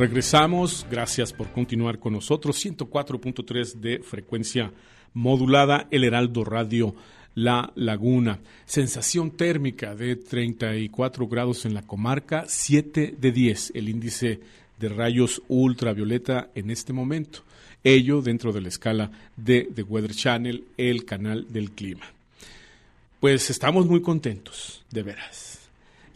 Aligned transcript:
Regresamos, 0.00 0.86
gracias 0.90 1.30
por 1.30 1.52
continuar 1.52 1.98
con 1.98 2.14
nosotros. 2.14 2.64
104.3 2.64 3.74
de 3.74 3.98
frecuencia 3.98 4.72
modulada, 5.12 5.88
El 5.90 6.04
Heraldo 6.04 6.42
Radio 6.42 6.94
La 7.34 7.70
Laguna. 7.74 8.38
Sensación 8.64 9.32
térmica 9.32 9.94
de 9.94 10.16
34 10.16 11.28
grados 11.28 11.66
en 11.66 11.74
la 11.74 11.82
comarca, 11.82 12.46
7 12.48 13.14
de 13.20 13.30
10 13.30 13.72
el 13.74 13.90
índice 13.90 14.40
de 14.78 14.88
rayos 14.88 15.42
ultravioleta 15.48 16.48
en 16.54 16.70
este 16.70 16.94
momento. 16.94 17.40
Ello 17.84 18.22
dentro 18.22 18.54
de 18.54 18.62
la 18.62 18.68
escala 18.68 19.10
de 19.36 19.68
The 19.74 19.82
Weather 19.82 20.14
Channel, 20.14 20.64
el 20.78 21.04
canal 21.04 21.46
del 21.52 21.72
clima. 21.72 22.06
Pues 23.20 23.50
estamos 23.50 23.84
muy 23.84 24.00
contentos, 24.00 24.82
de 24.90 25.02
veras 25.02 25.59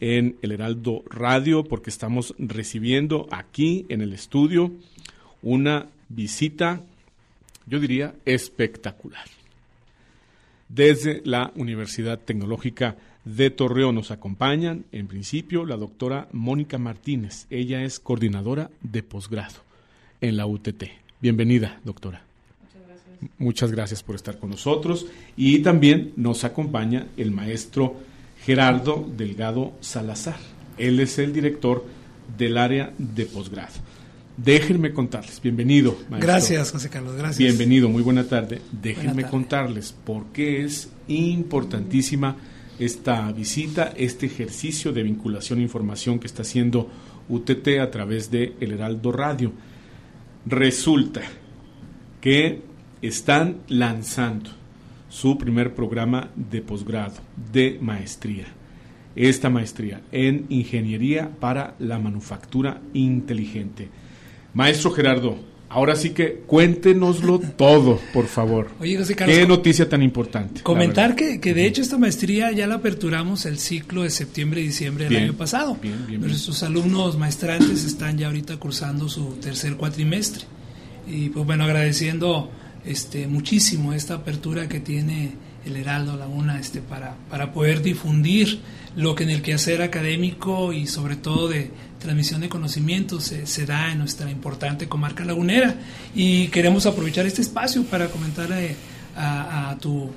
en 0.04 0.36
el 0.42 0.52
Heraldo 0.52 1.02
Radio 1.08 1.64
porque 1.64 1.88
estamos 1.88 2.34
recibiendo 2.36 3.26
aquí 3.30 3.86
en 3.88 4.02
el 4.02 4.12
estudio 4.12 4.70
una 5.40 5.86
visita, 6.10 6.82
yo 7.66 7.80
diría, 7.80 8.14
espectacular. 8.26 9.24
Desde 10.68 11.22
la 11.24 11.52
Universidad 11.56 12.18
Tecnológica 12.18 12.98
de 13.24 13.48
Torreón 13.48 13.94
nos 13.94 14.10
acompañan, 14.10 14.84
en 14.92 15.06
principio, 15.06 15.64
la 15.64 15.78
doctora 15.78 16.28
Mónica 16.32 16.76
Martínez. 16.76 17.46
Ella 17.48 17.82
es 17.82 17.98
coordinadora 17.98 18.70
de 18.82 19.02
posgrado 19.02 19.62
en 20.20 20.36
la 20.36 20.44
UTT. 20.44 20.84
Bienvenida, 21.22 21.80
doctora. 21.82 22.22
Muchas 22.60 22.82
gracias. 22.86 23.38
Muchas 23.38 23.72
gracias 23.72 24.02
por 24.02 24.16
estar 24.16 24.38
con 24.38 24.50
nosotros. 24.50 25.06
Y 25.34 25.60
también 25.60 26.12
nos 26.16 26.44
acompaña 26.44 27.06
el 27.16 27.30
maestro 27.30 27.96
Gerardo 28.44 29.08
Delgado 29.16 29.72
Salazar. 29.80 30.36
Él 30.76 31.00
es 31.00 31.18
el 31.18 31.32
director 31.32 31.84
del 32.36 32.58
área 32.58 32.92
de 32.98 33.24
posgrado. 33.26 33.72
Déjenme 34.36 34.92
contarles, 34.92 35.40
bienvenido. 35.40 35.96
Gracias, 36.10 36.72
José 36.72 36.90
Carlos, 36.90 37.14
gracias. 37.14 37.38
Bienvenido, 37.38 37.88
muy 37.88 38.02
buena 38.02 38.24
tarde. 38.24 38.60
Déjenme 38.72 39.24
contarles 39.28 39.92
por 39.92 40.26
qué 40.26 40.64
es 40.64 40.90
importantísima 41.08 42.36
esta 42.78 43.30
visita, 43.30 43.92
este 43.96 44.26
ejercicio 44.26 44.92
de 44.92 45.04
vinculación 45.04 45.60
e 45.60 45.62
información 45.62 46.18
que 46.18 46.26
está 46.26 46.42
haciendo 46.42 46.90
UTT 47.28 47.78
a 47.80 47.90
través 47.90 48.30
de 48.30 48.54
El 48.60 48.72
Heraldo 48.72 49.12
Radio. 49.12 49.52
Resulta 50.44 51.22
que 52.20 52.60
están 53.00 53.58
lanzando 53.68 54.50
su 55.14 55.38
primer 55.38 55.74
programa 55.74 56.30
de 56.34 56.60
posgrado, 56.60 57.14
de 57.52 57.78
maestría. 57.80 58.46
Esta 59.14 59.48
maestría 59.48 60.00
en 60.10 60.46
Ingeniería 60.48 61.30
para 61.38 61.76
la 61.78 62.00
Manufactura 62.00 62.80
Inteligente. 62.94 63.88
Maestro 64.54 64.90
Gerardo, 64.90 65.38
ahora 65.68 65.94
sí 65.94 66.10
que 66.10 66.42
cuéntenoslo 66.46 67.38
todo, 67.56 68.00
por 68.12 68.26
favor. 68.26 68.70
Oye, 68.80 68.98
José 68.98 69.14
Carlos, 69.14 69.36
Qué 69.36 69.46
noticia 69.46 69.88
tan 69.88 70.02
importante. 70.02 70.62
Comentar 70.62 71.14
que, 71.14 71.40
que, 71.40 71.54
de 71.54 71.64
hecho 71.64 71.80
esta 71.80 71.96
maestría 71.96 72.50
ya 72.50 72.66
la 72.66 72.74
aperturamos 72.74 73.46
el 73.46 73.60
ciclo 73.60 74.02
de 74.02 74.10
septiembre 74.10 74.62
y 74.62 74.64
diciembre 74.64 75.04
del 75.04 75.16
año 75.16 75.34
pasado. 75.34 75.78
Bien, 75.80 76.04
bien, 76.08 76.22
Nuestros 76.22 76.60
alumnos 76.64 77.16
maestrantes 77.16 77.84
están 77.84 78.18
ya 78.18 78.26
ahorita 78.26 78.56
cursando 78.56 79.08
su 79.08 79.36
tercer 79.36 79.76
cuatrimestre. 79.76 80.44
Y 81.06 81.28
pues 81.28 81.46
bueno, 81.46 81.62
agradeciendo 81.64 82.50
este, 82.86 83.26
muchísimo 83.26 83.92
esta 83.92 84.14
apertura 84.14 84.68
que 84.68 84.80
tiene 84.80 85.32
el 85.64 85.76
Heraldo 85.76 86.16
Laguna 86.16 86.58
este, 86.60 86.80
para, 86.80 87.16
para 87.30 87.52
poder 87.52 87.82
difundir 87.82 88.60
lo 88.96 89.14
que 89.14 89.24
en 89.24 89.30
el 89.30 89.42
quehacer 89.42 89.82
académico 89.82 90.72
y 90.72 90.86
sobre 90.86 91.16
todo 91.16 91.48
de 91.48 91.70
transmisión 91.98 92.42
de 92.42 92.48
conocimientos 92.48 93.32
se, 93.44 93.66
da 93.66 93.90
en 93.90 93.98
nuestra 93.98 94.30
importante 94.30 94.88
comarca 94.88 95.24
lagunera. 95.24 95.74
Y 96.14 96.48
queremos 96.48 96.86
aprovechar 96.86 97.26
este 97.26 97.40
espacio 97.42 97.84
para 97.84 98.08
comentar 98.08 98.48
a, 99.16 99.76
tu 99.80 100.10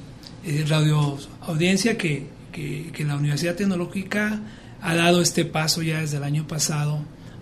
eh, 0.46 0.66
radio 0.68 1.18
audiencia 1.42 1.97
que, 1.97 2.28
que, 2.52 2.92
que 2.92 3.03
la 3.06 3.16
Universidad 3.16 3.56
Tecnológica 3.56 4.42
ha 4.81 4.96
dado 4.96 5.22
este 5.22 5.46
paso 5.46 5.81
ya 5.81 6.02
desde 6.02 6.18
el 6.18 6.24
año 6.24 6.47
pasado 6.47 7.00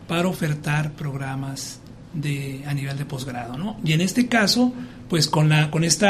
para 0.07 0.27
ofertar 0.27 0.93
programas 0.93 1.79
de, 2.13 2.63
a 2.65 2.73
nivel 2.73 2.97
de 2.97 3.05
posgrado. 3.05 3.57
¿no? 3.57 3.77
Y 3.83 3.93
en 3.93 4.01
este 4.01 4.27
caso, 4.27 4.73
pues 5.09 5.27
con, 5.27 5.49
la, 5.49 5.71
con 5.71 5.83
este 5.83 6.07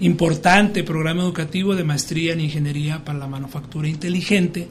importante 0.00 0.84
programa 0.84 1.22
educativo 1.22 1.74
de 1.74 1.84
maestría 1.84 2.32
en 2.32 2.40
ingeniería 2.40 3.04
para 3.04 3.18
la 3.18 3.26
manufactura 3.26 3.88
inteligente, 3.88 4.68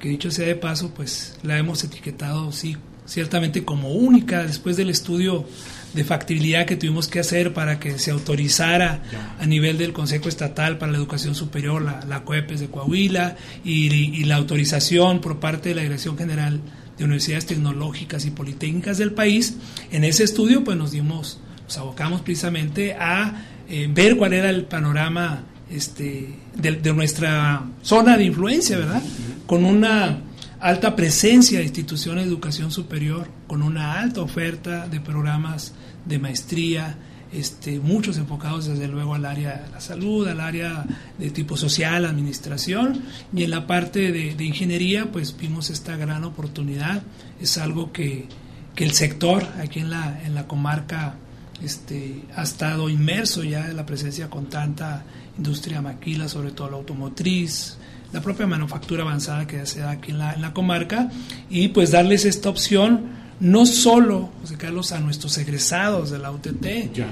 que 0.00 0.08
dicho 0.08 0.30
sea 0.30 0.46
de 0.46 0.56
paso, 0.56 0.92
pues 0.94 1.38
la 1.42 1.58
hemos 1.58 1.82
etiquetado, 1.84 2.52
sí, 2.52 2.76
ciertamente 3.06 3.64
como 3.64 3.92
única 3.92 4.44
después 4.44 4.76
del 4.76 4.90
estudio 4.90 5.46
de 5.94 6.04
factibilidad 6.04 6.66
que 6.66 6.76
tuvimos 6.76 7.06
que 7.06 7.20
hacer 7.20 7.54
para 7.54 7.78
que 7.78 7.98
se 7.98 8.10
autorizara 8.10 9.02
a 9.38 9.46
nivel 9.46 9.78
del 9.78 9.92
Consejo 9.92 10.28
Estatal 10.28 10.76
para 10.76 10.90
la 10.90 10.98
Educación 10.98 11.34
Superior, 11.34 11.82
la, 11.82 12.04
la 12.08 12.24
COEPES 12.24 12.60
de 12.60 12.66
Coahuila, 12.66 13.36
y, 13.64 13.94
y 13.94 14.24
la 14.24 14.36
autorización 14.36 15.20
por 15.20 15.38
parte 15.38 15.68
de 15.68 15.76
la 15.76 15.82
Dirección 15.82 16.18
General 16.18 16.60
de 16.98 17.04
universidades 17.04 17.46
tecnológicas 17.46 18.24
y 18.26 18.30
politécnicas 18.30 18.98
del 18.98 19.12
país. 19.12 19.54
En 19.92 20.02
ese 20.04 20.24
estudio, 20.24 20.64
pues 20.64 20.76
nos 20.76 20.90
dimos, 20.90 21.38
abocamos 21.78 22.22
precisamente 22.22 22.94
a 22.94 23.44
eh, 23.68 23.88
ver 23.90 24.16
cuál 24.16 24.32
era 24.32 24.50
el 24.50 24.64
panorama 24.64 25.44
este, 25.70 26.34
de, 26.54 26.92
nuestra 26.92 27.64
zona 27.82 28.16
de 28.16 28.24
influencia, 28.24 28.78
¿verdad? 28.78 29.02
Con 29.46 29.64
una 29.64 30.20
alta 30.60 30.94
presencia 30.94 31.58
de 31.58 31.64
instituciones 31.64 32.24
de 32.24 32.30
educación 32.30 32.70
superior, 32.70 33.28
con 33.46 33.62
una 33.62 34.00
alta 34.00 34.20
oferta 34.20 34.86
de 34.86 35.00
programas 35.00 35.72
de 36.04 36.18
maestría, 36.18 36.96
este, 37.32 37.80
muchos 37.80 38.16
enfocados 38.18 38.66
desde 38.66 38.86
luego 38.86 39.14
al 39.14 39.24
área 39.24 39.62
de 39.64 39.70
la 39.72 39.80
salud, 39.80 40.28
al 40.28 40.40
área 40.40 40.84
de 41.18 41.30
tipo 41.30 41.56
social, 41.56 42.04
administración, 42.04 43.02
y 43.34 43.42
en 43.42 43.50
la 43.50 43.66
parte 43.66 44.12
de, 44.12 44.44
ingeniería 44.44 45.10
pues 45.10 45.36
vimos 45.36 45.70
esta 45.70 45.96
gran 45.96 46.24
oportunidad, 46.24 47.02
es 47.40 47.58
algo 47.58 47.92
que, 47.92 48.28
el 48.76 48.92
sector 48.92 49.46
aquí 49.60 49.80
en 49.80 49.90
la, 49.90 50.20
en 50.24 50.34
la 50.34 50.48
comarca 50.48 51.14
este, 51.62 52.22
ha 52.34 52.42
estado 52.42 52.88
inmerso 52.88 53.42
ya 53.44 53.68
en 53.68 53.76
la 53.76 53.86
presencia 53.86 54.28
con 54.30 54.46
tanta 54.46 55.04
industria 55.36 55.80
maquila, 55.82 56.28
sobre 56.28 56.50
todo 56.50 56.70
la 56.70 56.76
automotriz, 56.76 57.76
la 58.12 58.20
propia 58.20 58.46
manufactura 58.46 59.02
avanzada 59.02 59.46
que 59.46 59.66
se 59.66 59.80
da 59.80 59.92
aquí 59.92 60.12
en 60.12 60.18
la, 60.18 60.34
en 60.34 60.42
la 60.42 60.52
comarca, 60.52 61.10
y 61.50 61.68
pues 61.68 61.90
darles 61.90 62.24
esta 62.24 62.48
opción 62.48 63.24
no 63.40 63.66
solo, 63.66 64.30
José 64.40 64.56
Carlos, 64.56 64.92
a 64.92 65.00
nuestros 65.00 65.36
egresados 65.38 66.10
de 66.10 66.18
la 66.18 66.30
UTT, 66.30 66.66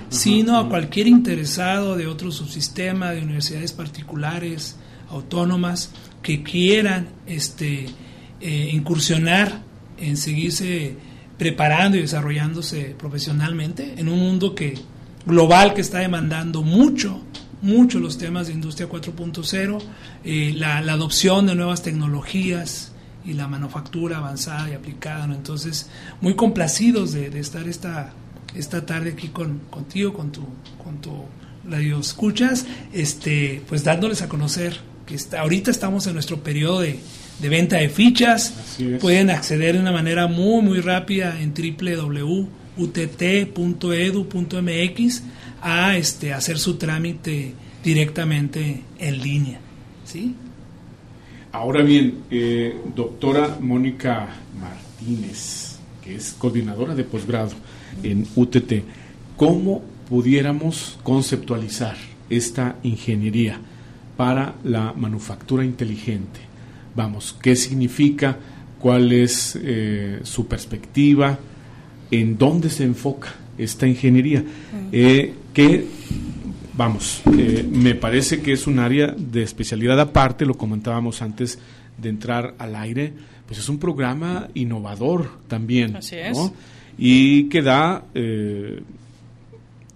sino 0.08 0.56
a 0.56 0.68
cualquier 0.68 1.08
interesado 1.08 1.96
de 1.96 2.06
otro 2.06 2.30
subsistema, 2.30 3.10
de 3.10 3.22
universidades 3.22 3.72
particulares, 3.72 4.76
autónomas, 5.10 5.90
que 6.22 6.42
quieran 6.42 7.08
este, 7.26 7.86
eh, 8.40 8.70
incursionar 8.72 9.62
en 9.98 10.16
seguirse 10.16 10.96
preparando 11.38 11.96
y 11.96 12.02
desarrollándose 12.02 12.94
profesionalmente 12.98 13.94
en 13.96 14.08
un 14.08 14.18
mundo 14.18 14.54
que 14.54 14.74
global 15.26 15.74
que 15.74 15.80
está 15.80 15.98
demandando 15.98 16.62
mucho, 16.62 17.20
mucho 17.60 17.98
los 17.98 18.18
temas 18.18 18.48
de 18.48 18.54
industria 18.54 18.88
4.0, 18.88 19.78
eh, 20.24 20.52
la, 20.56 20.80
la 20.80 20.92
adopción 20.94 21.46
de 21.46 21.54
nuevas 21.54 21.82
tecnologías, 21.82 22.92
y 23.24 23.34
la 23.34 23.48
manufactura 23.48 24.18
avanzada 24.18 24.70
y 24.70 24.74
aplicada. 24.74 25.26
¿no? 25.26 25.34
Entonces, 25.34 25.88
muy 26.20 26.34
complacidos 26.34 27.12
de, 27.12 27.26
estar 27.38 27.68
esta, 27.68 28.12
esta 28.54 28.84
tarde 28.84 29.10
aquí 29.12 29.28
con, 29.28 29.60
contigo, 29.70 30.12
con 30.12 30.32
tu, 30.32 30.42
con 30.82 31.00
tu 31.00 31.24
radio 31.68 31.98
escuchas, 31.98 32.66
este, 32.92 33.62
pues 33.68 33.84
dándoles 33.84 34.22
a 34.22 34.28
conocer 34.28 34.80
que 35.06 35.14
está, 35.14 35.40
ahorita 35.40 35.70
estamos 35.70 36.06
en 36.06 36.14
nuestro 36.14 36.42
periodo 36.42 36.80
de, 36.80 36.98
de 37.40 37.48
venta 37.48 37.76
de 37.76 37.88
fichas. 37.88 38.76
Pueden 39.00 39.30
acceder 39.30 39.74
de 39.74 39.80
una 39.80 39.92
manera 39.92 40.26
muy, 40.26 40.62
muy 40.62 40.80
rápida 40.80 41.40
en 41.40 41.54
www.utt.edu.mx 41.54 42.52
a 45.62 45.96
este, 45.96 46.32
hacer 46.32 46.58
su 46.58 46.74
trámite 46.76 47.54
directamente 47.82 48.82
en 48.98 49.22
línea. 49.22 49.60
¿sí? 50.04 50.34
Ahora 51.52 51.82
bien, 51.82 52.24
eh, 52.30 52.76
doctora 52.94 53.58
Mónica 53.60 54.28
Martínez, 54.58 55.76
que 56.02 56.14
es 56.16 56.32
coordinadora 56.32 56.94
de 56.94 57.04
posgrado 57.04 57.52
en 58.02 58.26
UTT, 58.34 58.72
¿cómo 59.36 59.82
pudiéramos 60.08 60.98
conceptualizar 61.02 61.96
esta 62.30 62.76
ingeniería 62.82 63.60
para 64.16 64.54
la 64.64 64.92
manufactura 64.94 65.64
inteligente? 65.64 66.51
Vamos, 66.94 67.36
¿qué 67.40 67.56
significa? 67.56 68.36
¿Cuál 68.78 69.12
es 69.12 69.58
eh, 69.62 70.20
su 70.22 70.46
perspectiva? 70.46 71.38
¿En 72.10 72.36
dónde 72.36 72.68
se 72.68 72.84
enfoca 72.84 73.34
esta 73.56 73.86
ingeniería? 73.86 74.44
Eh, 74.90 75.34
¿Qué 75.54 75.86
vamos, 76.74 77.22
eh, 77.38 77.66
me 77.70 77.94
parece 77.94 78.40
que 78.40 78.52
es 78.52 78.66
un 78.66 78.78
área 78.78 79.14
de 79.16 79.42
especialidad 79.42 80.00
aparte, 80.00 80.46
lo 80.46 80.54
comentábamos 80.54 81.22
antes 81.22 81.58
de 81.98 82.08
entrar 82.08 82.54
al 82.58 82.74
aire, 82.76 83.12
pues 83.46 83.58
es 83.58 83.68
un 83.68 83.78
programa 83.78 84.48
innovador 84.54 85.30
también. 85.48 85.96
Así 85.96 86.16
es. 86.16 86.38
y 86.98 87.44
que 87.44 87.62
da, 87.62 88.04
eh, 88.14 88.82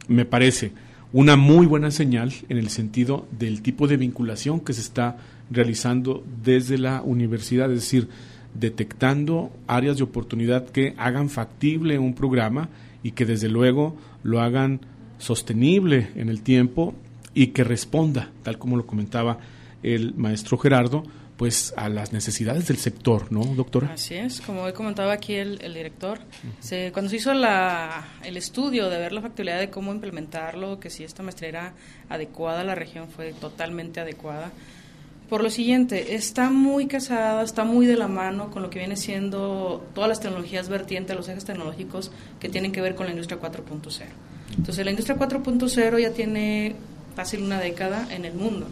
me 0.09 0.25
parece, 0.25 0.73
una 1.13 1.37
muy 1.37 1.67
buena 1.67 1.91
señal 1.91 2.33
en 2.49 2.59
el 2.59 2.69
sentido 2.69 3.27
del 3.39 3.63
tipo 3.63 3.87
de 3.87 3.97
vinculación 3.97 4.61
que 4.61 4.73
se 4.73 4.81
está 4.81 5.17
realizando 5.51 6.25
desde 6.43 6.79
la 6.79 7.03
universidad, 7.03 7.71
es 7.71 7.81
decir, 7.81 8.09
detectando 8.55 9.51
áreas 9.67 9.99
de 9.99 10.05
oportunidad 10.05 10.69
que 10.69 10.95
hagan 10.97 11.29
factible 11.29 11.99
un 11.99 12.15
programa 12.15 12.69
y 13.03 13.13
que 13.13 13.27
desde 13.27 13.49
luego 13.49 13.97
lo 14.23 14.41
hagan 14.41 14.81
sostenible 15.19 16.09
en 16.17 16.29
el 16.29 16.43
tiempo 16.43 16.95
y 17.35 17.49
que 17.49 17.65
responda, 17.65 18.31
tal 18.43 18.59
como 18.59 18.77
lo 18.77 18.87
comentaba 18.87 19.39
el 19.83 20.15
maestro 20.15 20.59
Gerardo, 20.59 21.05
pues 21.37 21.75
a 21.77 21.89
las 21.89 22.13
necesidades 22.13 22.67
del 22.69 22.79
sector, 22.79 23.31
¿no, 23.31 23.45
doctora? 23.45 23.93
Así 23.93 24.15
es, 24.15 24.41
como 24.41 24.67
he 24.67 24.73
comentado 24.73 25.11
aquí 25.11 25.35
el, 25.35 25.59
director, 25.59 26.19
cuando 26.93 27.11
se 27.11 27.17
hizo 27.17 27.35
la, 27.35 28.09
el 28.25 28.39
estudio 28.39 28.89
de 28.89 28.99
ver 28.99 29.13
la 29.13 29.21
factibilidad 29.21 29.59
de 29.59 29.69
cómo 29.69 29.93
implementarlo, 29.93 30.81
que 30.81 30.89
si 30.89 31.05
esta 31.05 31.23
maestría 31.23 31.49
era 31.49 31.75
adecuada 32.09 32.63
a 32.63 32.65
la 32.65 32.75
región, 32.75 33.09
fue 33.09 33.33
totalmente 33.35 34.01
adecuada. 34.01 34.51
Por 35.29 35.43
lo 35.43 35.51
siguiente, 35.51 36.15
está 36.15 36.51
muy 36.51 36.87
casada, 36.87 37.43
está 37.43 37.65
muy 37.65 37.87
de 37.87 37.97
la 37.97 38.07
mano 38.07 38.51
con 38.51 38.63
lo 38.63 38.71
que 38.71 38.79
viene 38.79 38.97
siendo 38.97 39.85
todas 39.95 40.09
las 40.09 40.21
tecnologías 40.21 40.69
vertientes, 40.69 41.17
los 41.17 41.29
ejes 41.29 41.45
tecnológicos 41.45 42.13
que 42.39 42.49
tienen 42.49 42.73
que 42.73 42.81
ver 42.81 42.95
con 42.95 43.07
la 43.07 43.13
industria 43.13 43.41
4.0. 43.41 44.05
Entonces, 44.57 44.85
la 44.85 44.91
industria 44.91 45.19
4.0 45.19 46.01
ya 46.01 46.11
tiene 46.11 46.77
fácil 47.17 47.43
una 47.43 47.59
década 47.59 48.07
en 48.11 48.25
el 48.25 48.35
mundo 48.35 48.67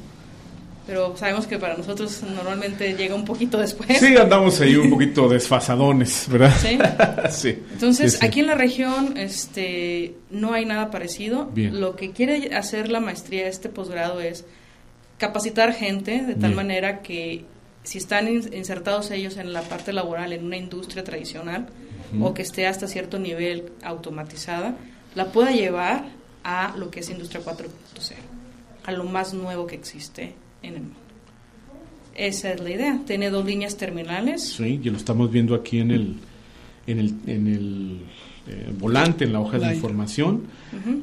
pero 0.87 1.17
sabemos 1.17 1.47
que 1.47 1.59
para 1.59 1.77
nosotros 1.77 2.23
normalmente 2.23 2.95
llega 2.95 3.15
un 3.15 3.25
poquito 3.25 3.59
después. 3.59 3.99
Sí, 3.99 4.17
andamos 4.17 4.61
ahí 4.61 4.77
un 4.77 4.91
poquito 4.91 5.29
desfasadones, 5.31 6.27
¿verdad? 6.29 6.55
Sí. 6.61 6.79
sí. 7.31 7.59
Entonces, 7.73 8.23
aquí 8.23 8.41
en 8.41 8.49
la 8.49 8.55
región 8.55 9.17
este, 9.17 10.15
no 10.31 10.53
hay 10.53 10.67
nada 10.67 10.91
parecido. 10.91 11.51
Lo 11.55 11.97
que 11.97 12.11
quiere 12.11 12.55
hacer 12.55 12.91
la 12.91 13.01
maestría, 13.01 13.49
este 13.49 13.69
posgrado, 13.69 14.21
es 14.21 14.45
capacitar 15.19 15.73
gente 15.73 16.23
de 16.25 16.35
tal 16.35 16.55
manera 16.55 17.03
que 17.03 17.45
si 17.83 17.99
están 17.99 18.29
insertados 18.29 19.11
ellos 19.11 19.37
en 19.37 19.53
la 19.53 19.63
parte 19.63 19.93
laboral 19.93 20.33
en 20.33 20.45
una 20.45 20.57
industria 20.57 21.05
tradicional 21.05 21.67
o 22.21 22.33
que 22.33 22.43
esté 22.43 22.67
hasta 22.67 22.87
cierto 22.87 23.19
nivel 23.19 23.73
automatizada, 23.83 24.77
la 25.15 25.33
pueda 25.33 25.51
llevar 25.51 26.05
a 26.45 26.75
lo 26.77 26.91
que 26.91 27.01
es 27.01 27.11
industria 27.11 27.43
4.0, 27.43 27.69
a 28.85 28.93
lo 28.93 29.05
más 29.05 29.35
nuevo 29.35 29.67
que 29.67 29.75
existe 29.75 30.35
en 30.63 30.75
el 30.75 30.81
mundo. 30.83 30.99
Esa 32.15 32.53
es 32.53 32.61
la 32.61 32.71
idea. 32.71 33.01
Tiene 33.07 33.31
dos 33.31 33.45
líneas 33.45 33.77
terminales. 33.77 34.43
Sí, 34.43 34.81
y 34.83 34.91
lo 34.91 34.97
estamos 34.97 35.31
viendo 35.31 35.55
aquí 35.55 35.81
en 35.81 35.91
el, 35.91 36.17
en 36.87 37.01
el, 37.01 37.15
en 37.27 37.47
el 37.49 38.01
eh, 38.47 38.73
volante, 38.79 39.25
en 39.25 39.33
la 39.33 39.41
hoja 39.41 39.59
de 39.59 39.75
información. 39.75 40.45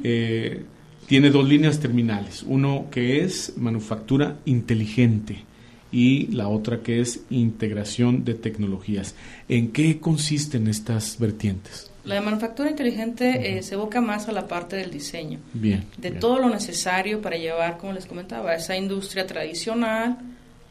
Eh, 0.02 0.64
tiene 1.12 1.28
dos 1.28 1.46
líneas 1.46 1.78
terminales. 1.78 2.42
Uno 2.42 2.86
que 2.90 3.22
es 3.22 3.58
manufactura 3.58 4.38
inteligente 4.46 5.44
y 5.92 6.28
la 6.28 6.48
otra 6.48 6.80
que 6.80 7.02
es 7.02 7.24
integración 7.28 8.24
de 8.24 8.32
tecnologías. 8.32 9.14
¿En 9.46 9.72
qué 9.72 10.00
consisten 10.00 10.68
estas 10.68 11.18
vertientes? 11.18 11.90
La 12.06 12.14
de 12.14 12.22
manufactura 12.22 12.70
inteligente 12.70 13.58
eh, 13.58 13.62
se 13.62 13.74
evoca 13.74 14.00
más 14.00 14.30
a 14.30 14.32
la 14.32 14.48
parte 14.48 14.76
del 14.76 14.90
diseño. 14.90 15.38
Bien. 15.52 15.84
De 15.98 16.12
todo 16.12 16.38
lo 16.38 16.48
necesario 16.48 17.20
para 17.20 17.36
llevar, 17.36 17.76
como 17.76 17.92
les 17.92 18.06
comentaba, 18.06 18.54
esa 18.54 18.74
industria 18.74 19.26
tradicional 19.26 20.16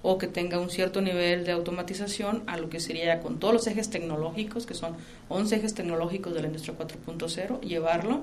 o 0.02 0.18
que 0.18 0.26
tenga 0.26 0.58
un 0.58 0.72
cierto 0.72 1.02
nivel 1.02 1.46
de 1.46 1.52
automatización 1.52 2.42
a 2.48 2.58
lo 2.58 2.68
que 2.68 2.80
sería 2.80 3.20
con 3.20 3.38
todos 3.38 3.54
los 3.54 3.68
ejes 3.68 3.92
tecnológicos, 3.92 4.66
que 4.66 4.74
son 4.74 4.96
11 5.30 5.58
ejes 5.58 5.76
tecnológicos 5.76 6.34
de 6.34 6.42
la 6.42 6.48
industria 6.48 6.76
4.0, 6.76 7.62
llevarlo 7.62 8.22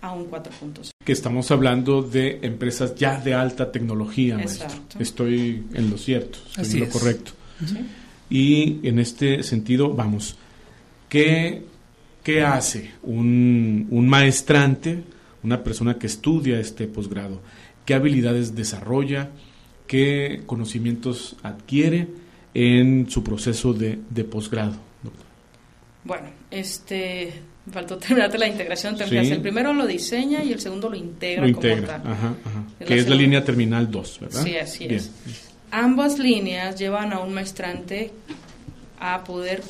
a 0.00 0.12
un 0.12 0.30
4.0. 0.30 0.92
Que 1.08 1.12
estamos 1.14 1.50
hablando 1.50 2.02
de 2.02 2.38
empresas 2.42 2.94
ya 2.94 3.18
de 3.18 3.32
alta 3.32 3.72
tecnología, 3.72 4.36
maestro. 4.36 4.68
Estoy 4.98 5.64
en 5.72 5.88
lo 5.88 5.96
cierto, 5.96 6.38
estoy 6.54 6.82
en 6.82 6.86
lo 6.86 6.92
correcto. 6.92 7.32
Y 8.28 8.86
en 8.86 8.98
este 8.98 9.42
sentido, 9.42 9.94
vamos, 9.94 10.36
¿qué 11.08 11.64
¿Qué 12.28 12.42
hace 12.42 12.90
un, 13.04 13.88
maestrante, 14.06 15.02
una 15.42 15.64
persona 15.64 15.98
que 15.98 16.06
estudia 16.06 16.60
este 16.60 16.86
posgrado? 16.86 17.40
¿Qué 17.86 17.94
habilidades 17.94 18.54
desarrolla? 18.54 19.30
¿Qué 19.86 20.42
conocimientos 20.44 21.36
adquiere 21.42 22.06
en 22.52 23.08
su 23.08 23.24
proceso 23.24 23.72
de, 23.72 23.96
posgrado? 24.30 24.74
Bueno, 26.04 26.28
este, 26.50 27.32
faltó 27.70 27.98
terminarte 27.98 28.38
la 28.38 28.48
integración. 28.48 28.96
El 29.00 29.40
primero 29.40 29.72
lo 29.72 29.86
diseña 29.86 30.42
y 30.42 30.52
el 30.52 30.60
segundo 30.60 30.88
lo 30.88 30.96
integra. 30.96 31.42
Lo 31.42 31.48
integra, 31.48 31.96
Ajá, 31.96 32.34
que 32.84 32.96
es 32.96 33.08
la 33.08 33.14
línea 33.14 33.44
terminal 33.44 33.90
2, 33.90 34.20
¿verdad? 34.20 34.42
Sí, 34.42 34.56
así 34.56 34.86
es. 34.88 35.10
Ambas 35.70 36.18
líneas 36.18 36.76
llevan 36.78 37.12
a 37.12 37.20
un 37.20 37.34
maestrante 37.34 38.10
a 38.98 39.22
poder 39.24 39.62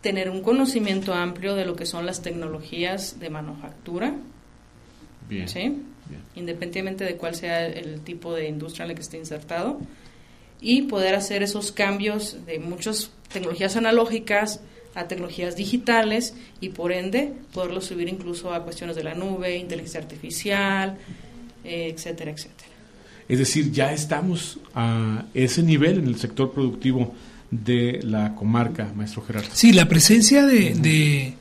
tener 0.00 0.30
un 0.30 0.42
conocimiento 0.42 1.14
amplio 1.14 1.54
de 1.54 1.64
lo 1.64 1.76
que 1.76 1.86
son 1.86 2.06
las 2.06 2.22
tecnologías 2.22 3.18
de 3.20 3.30
manufactura. 3.30 4.14
Bien. 5.28 5.48
¿sí? 5.48 5.82
Independientemente 6.36 7.04
de 7.04 7.16
cuál 7.16 7.34
sea 7.34 7.66
el 7.66 8.00
tipo 8.00 8.34
de 8.34 8.48
industria 8.48 8.84
en 8.84 8.88
la 8.88 8.94
que 8.94 9.02
esté 9.02 9.18
insertado. 9.18 9.80
Y 10.60 10.82
poder 10.82 11.14
hacer 11.14 11.42
esos 11.42 11.70
cambios 11.70 12.44
de 12.46 12.58
muchas 12.58 13.12
tecnologías 13.32 13.76
analógicas 13.76 14.60
a 14.94 15.06
tecnologías 15.08 15.56
digitales 15.56 16.34
y 16.60 16.70
por 16.70 16.92
ende 16.92 17.32
poderlo 17.52 17.80
subir 17.80 18.08
incluso 18.08 18.52
a 18.52 18.64
cuestiones 18.64 18.96
de 18.96 19.04
la 19.04 19.14
nube, 19.14 19.56
inteligencia 19.56 20.00
artificial, 20.00 20.98
eh, 21.64 21.92
etcétera, 21.94 22.30
etcétera. 22.30 22.68
Es 23.28 23.38
decir, 23.38 23.70
ya 23.72 23.92
estamos 23.92 24.58
a 24.74 25.26
ese 25.34 25.62
nivel 25.62 25.98
en 25.98 26.06
el 26.06 26.18
sector 26.18 26.52
productivo 26.52 27.14
de 27.50 28.00
la 28.02 28.34
comarca, 28.34 28.92
maestro 28.94 29.22
Gerardo. 29.22 29.48
Sí, 29.52 29.72
la 29.72 29.88
presencia 29.88 30.46
de, 30.46 31.34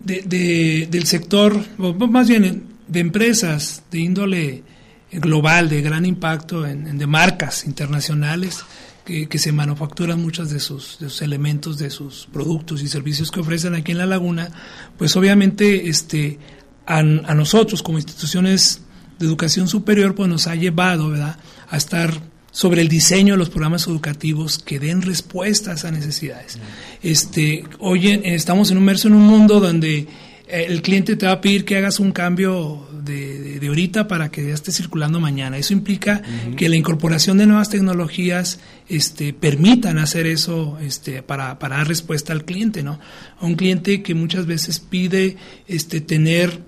de, 0.00 0.86
del 0.88 1.06
sector, 1.06 1.60
o 1.78 1.92
más 1.94 2.28
bien 2.28 2.64
de 2.86 3.00
empresas 3.00 3.82
de 3.90 3.98
índole 4.00 4.62
global, 5.12 5.68
de 5.68 5.82
gran 5.82 6.06
impacto, 6.06 6.66
en, 6.66 6.98
de 6.98 7.06
marcas 7.06 7.64
internacionales, 7.64 8.64
que, 9.04 9.28
que, 9.28 9.38
se 9.38 9.52
manufacturan 9.52 10.20
muchos 10.20 10.50
de 10.50 10.60
sus, 10.60 10.98
de 11.00 11.08
sus 11.08 11.22
elementos, 11.22 11.78
de 11.78 11.90
sus 11.90 12.28
productos 12.32 12.82
y 12.82 12.88
servicios 12.88 13.30
que 13.30 13.40
ofrecen 13.40 13.74
aquí 13.74 13.92
en 13.92 13.98
la 13.98 14.06
laguna, 14.06 14.50
pues 14.96 15.16
obviamente 15.16 15.88
este, 15.88 16.38
a, 16.86 16.98
a 16.98 17.34
nosotros 17.34 17.82
como 17.82 17.98
instituciones 17.98 18.82
de 19.18 19.26
educación 19.26 19.68
superior 19.68 20.14
pues 20.14 20.28
nos 20.28 20.46
ha 20.46 20.54
llevado 20.54 21.10
¿verdad? 21.10 21.36
a 21.68 21.76
estar 21.76 22.32
sobre 22.52 22.82
el 22.82 22.88
diseño 22.88 23.34
de 23.34 23.38
los 23.38 23.48
programas 23.48 23.86
educativos 23.86 24.58
que 24.58 24.78
den 24.78 25.02
respuesta 25.02 25.72
a 25.72 25.74
esas 25.74 25.92
necesidades. 25.92 26.58
Este, 27.02 27.64
hoy 27.78 28.20
estamos 28.24 28.70
inmersos 28.70 29.06
en 29.06 29.14
un 29.14 29.26
mundo 29.26 29.58
donde 29.58 30.06
el 30.52 30.82
cliente 30.82 31.16
te 31.16 31.26
va 31.26 31.32
a 31.32 31.40
pedir 31.40 31.64
que 31.64 31.76
hagas 31.78 31.98
un 31.98 32.12
cambio 32.12 32.86
de, 33.02 33.58
de, 33.58 33.66
ahorita 33.66 34.06
para 34.06 34.30
que 34.30 34.46
ya 34.46 34.52
esté 34.52 34.70
circulando 34.70 35.18
mañana. 35.18 35.56
Eso 35.56 35.72
implica 35.72 36.22
que 36.56 36.68
la 36.68 36.76
incorporación 36.76 37.38
de 37.38 37.46
nuevas 37.46 37.70
tecnologías 37.70 38.60
este, 38.88 39.32
permitan 39.32 39.98
hacer 39.98 40.26
eso 40.26 40.78
este, 40.82 41.22
para, 41.22 41.58
para 41.58 41.78
dar 41.78 41.88
respuesta 41.88 42.32
al 42.34 42.44
cliente, 42.44 42.82
¿no? 42.82 43.00
A 43.40 43.46
un 43.46 43.54
cliente 43.54 44.02
que 44.02 44.14
muchas 44.14 44.44
veces 44.46 44.78
pide 44.78 45.36
este, 45.66 46.00
tener 46.00 46.60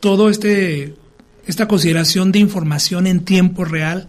todo 0.00 0.28
este 0.28 0.94
esta 1.46 1.66
consideración 1.66 2.30
de 2.32 2.38
información 2.38 3.06
en 3.06 3.24
tiempo 3.24 3.64
real 3.64 4.08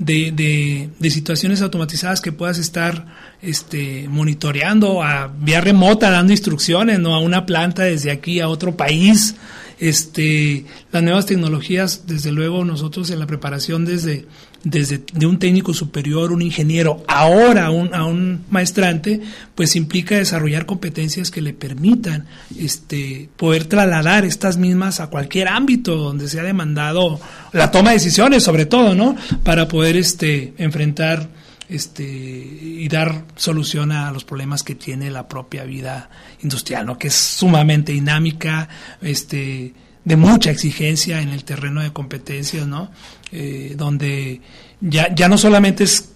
de, 0.00 0.88
de, 0.98 1.10
situaciones 1.10 1.60
automatizadas 1.60 2.22
que 2.22 2.32
puedas 2.32 2.56
estar 2.56 3.04
este, 3.42 4.08
monitoreando 4.08 5.02
a 5.02 5.26
vía 5.28 5.60
remota, 5.60 6.10
dando 6.10 6.32
instrucciones 6.32 6.98
¿no? 6.98 7.14
a 7.14 7.20
una 7.20 7.44
planta 7.44 7.82
desde 7.82 8.10
aquí 8.10 8.40
a 8.40 8.48
otro 8.48 8.76
país. 8.76 9.36
Este, 9.78 10.64
las 10.90 11.02
nuevas 11.02 11.26
tecnologías, 11.26 12.06
desde 12.06 12.32
luego, 12.32 12.64
nosotros 12.64 13.10
en 13.10 13.18
la 13.18 13.26
preparación 13.26 13.84
desde 13.84 14.26
desde 14.62 15.02
de 15.12 15.26
un 15.26 15.38
técnico 15.38 15.72
superior, 15.72 16.32
un 16.32 16.42
ingeniero, 16.42 17.02
ahora 17.08 17.66
a 17.66 17.70
un, 17.70 17.94
a 17.94 18.04
un 18.04 18.44
maestrante, 18.50 19.20
pues 19.54 19.76
implica 19.76 20.16
desarrollar 20.16 20.66
competencias 20.66 21.30
que 21.30 21.40
le 21.40 21.52
permitan 21.52 22.26
este, 22.58 23.28
poder 23.36 23.64
trasladar 23.64 24.24
estas 24.24 24.56
mismas 24.56 25.00
a 25.00 25.08
cualquier 25.08 25.48
ámbito 25.48 25.96
donde 25.96 26.28
se 26.28 26.40
ha 26.40 26.44
demandado 26.44 27.20
la 27.52 27.70
toma 27.70 27.90
de 27.90 27.96
decisiones, 27.96 28.42
sobre 28.42 28.66
todo, 28.66 28.94
¿no? 28.94 29.16
Para 29.42 29.66
poder 29.66 29.96
este, 29.96 30.54
enfrentar 30.58 31.28
este, 31.70 32.04
y 32.04 32.88
dar 32.88 33.24
solución 33.36 33.92
a 33.92 34.10
los 34.10 34.24
problemas 34.24 34.62
que 34.62 34.74
tiene 34.74 35.10
la 35.10 35.28
propia 35.28 35.64
vida 35.64 36.10
industrial, 36.42 36.84
¿no? 36.84 36.98
Que 36.98 37.08
es 37.08 37.14
sumamente 37.14 37.92
dinámica, 37.92 38.68
este, 39.00 39.72
de 40.04 40.16
mucha 40.16 40.50
exigencia 40.50 41.20
en 41.20 41.28
el 41.28 41.44
terreno 41.44 41.82
de 41.82 41.92
competencias, 41.92 42.66
¿no? 42.66 42.90
Eh, 43.32 43.74
donde 43.76 44.40
ya, 44.80 45.14
ya 45.14 45.28
no 45.28 45.38
solamente 45.38 45.84
es 45.84 46.10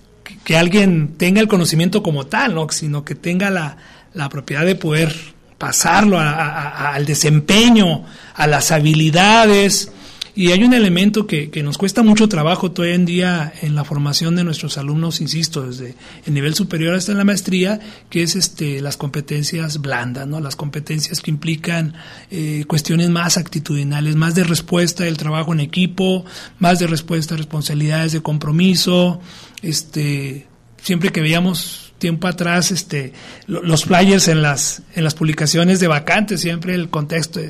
que 0.45 0.57
alguien 0.57 1.15
tenga 1.17 1.41
el 1.41 1.49
conocimiento 1.49 2.03
como 2.03 2.27
tal, 2.27 2.55
¿no? 2.55 2.69
sino 2.71 3.05
que 3.05 3.15
tenga 3.15 3.51
la, 3.51 3.77
la 4.15 4.29
propiedad 4.29 4.65
de 4.65 4.75
poder 4.75 5.15
pasarlo 5.59 6.19
al 6.19 7.07
desempeño, 7.07 8.05
a 8.35 8.47
las 8.47 8.71
habilidades. 8.73 9.91
Y 10.37 10.51
hay 10.51 10.65
un 10.65 10.75
elemento 10.75 11.29
que, 11.29 11.49
que, 11.51 11.63
nos 11.63 11.79
cuesta 11.79 12.03
mucho 12.03 12.29
trabajo 12.29 12.73
todavía 12.73 12.97
en 12.97 13.05
día 13.05 13.53
en 13.63 13.77
la 13.77 13.85
formación 13.85 14.35
de 14.35 14.43
nuestros 14.43 14.79
alumnos, 14.79 15.21
insisto, 15.21 15.65
desde 15.65 15.95
el 16.27 16.35
nivel 16.35 16.55
superior 16.55 16.95
hasta 16.95 17.15
la 17.15 17.23
maestría, 17.23 17.79
que 18.11 18.25
es 18.25 18.35
este, 18.35 18.81
las 18.81 18.97
competencias 18.97 19.81
blandas, 19.81 20.27
¿no? 20.27 20.41
las 20.41 20.57
competencias 20.57 21.21
que 21.21 21.31
implican 21.31 21.95
eh, 22.33 22.65
cuestiones 22.67 23.11
más 23.11 23.37
actitudinales, 23.37 24.17
más 24.17 24.35
de 24.35 24.43
respuesta 24.43 25.05
del 25.05 25.17
trabajo 25.19 25.53
en 25.53 25.61
equipo, 25.61 26.25
más 26.59 26.81
de 26.81 26.89
respuesta 26.89 27.35
a 27.35 27.39
responsabilidades 27.39 28.11
de 28.11 28.21
compromiso. 28.21 29.21
Este, 29.63 30.49
siempre 30.83 31.11
que 31.11 31.21
veíamos 31.21 31.95
tiempo 31.99 32.27
atrás 32.27 32.73
este, 32.73 33.13
los 33.47 33.85
flyers 33.85 34.27
en 34.27 34.43
las, 34.43 34.83
en 34.97 35.05
las 35.05 35.15
publicaciones 35.15 35.79
de 35.79 35.87
vacantes, 35.87 36.41
siempre 36.41 36.75
el 36.75 36.91
contexto 36.91 37.41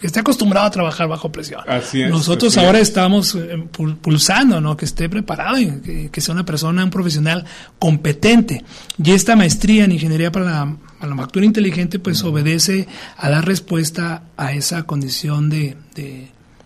que 0.00 0.06
esté 0.06 0.20
acostumbrado 0.20 0.66
a 0.66 0.70
trabajar 0.70 1.08
bajo 1.08 1.30
presión. 1.30 1.60
Así 1.68 2.02
es, 2.02 2.10
Nosotros 2.10 2.56
ahora 2.56 2.78
estamos 2.78 3.34
eh, 3.34 3.62
pulsando, 4.00 4.60
¿no? 4.60 4.76
Que 4.76 4.86
esté 4.86 5.10
preparado 5.10 5.58
y 5.58 6.08
que, 6.10 6.20
sea 6.20 6.34
una 6.34 6.46
persona, 6.46 6.82
un 6.82 6.90
profesional 6.90 7.44
competente. 7.78 8.64
Y 9.02 9.10
esta 9.10 9.36
maestría 9.36 9.84
en 9.84 9.92
ingeniería 9.92 10.32
para 10.32 10.46
la, 10.46 10.76
la 11.06 11.44
inteligente, 11.44 11.98
pues 11.98 12.24
obedece 12.24 12.88
a 13.18 13.28
dar 13.28 13.46
respuesta 13.46 14.22
a 14.38 14.54
esa 14.54 14.84
condición 14.84 15.50
de 15.50 15.76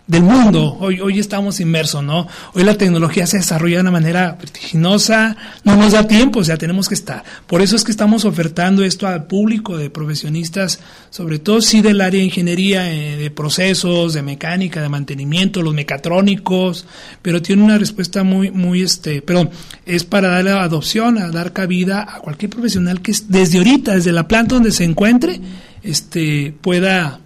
del 0.07 0.21
mundo. 0.21 0.77
Hoy, 0.79 0.99
hoy 1.01 1.19
estamos 1.19 1.59
inmersos, 1.59 2.03
¿no? 2.03 2.27
Hoy 2.53 2.63
la 2.63 2.77
tecnología 2.77 3.25
se 3.25 3.37
desarrolla 3.37 3.77
de 3.77 3.81
una 3.81 3.91
manera 3.91 4.37
vertiginosa, 4.39 5.35
no 5.63 5.75
nos 5.75 5.93
da 5.93 6.07
tiempo, 6.07 6.39
o 6.39 6.43
sea, 6.43 6.57
tenemos 6.57 6.87
que 6.87 6.93
estar. 6.93 7.23
Por 7.47 7.61
eso 7.61 7.75
es 7.75 7.83
que 7.83 7.91
estamos 7.91 8.23
ofertando 8.23 8.83
esto 8.83 9.07
al 9.07 9.25
público 9.25 9.77
de 9.77 9.89
profesionistas, 9.89 10.79
sobre 11.09 11.39
todo 11.39 11.59
sí 11.61 11.81
del 11.81 12.01
área 12.01 12.19
de 12.19 12.25
ingeniería, 12.25 12.91
eh, 12.91 13.17
de 13.17 13.31
procesos, 13.31 14.13
de 14.13 14.21
mecánica, 14.21 14.81
de 14.81 14.89
mantenimiento, 14.89 15.63
los 15.63 15.73
mecatrónicos, 15.73 16.85
pero 17.23 17.41
tiene 17.41 17.63
una 17.63 17.79
respuesta 17.79 18.23
muy, 18.23 18.51
muy, 18.51 18.83
este, 18.83 19.23
pero 19.23 19.49
es 19.87 20.03
para 20.03 20.29
darle 20.29 20.51
adopción, 20.51 21.17
a 21.17 21.29
dar 21.29 21.51
cabida 21.51 22.05
a 22.07 22.19
cualquier 22.19 22.51
profesional 22.51 23.01
que 23.01 23.13
desde 23.27 23.57
ahorita, 23.57 23.95
desde 23.95 24.11
la 24.11 24.27
planta 24.27 24.55
donde 24.55 24.71
se 24.71 24.83
encuentre, 24.83 25.41
este, 25.81 26.53
pueda 26.61 27.21